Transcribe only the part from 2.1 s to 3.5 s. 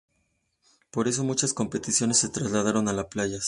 se trasladaron a las playas.